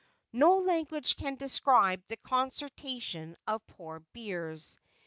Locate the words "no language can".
0.33-1.35